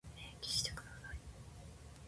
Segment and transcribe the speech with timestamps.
[0.15, 1.19] 明記してください。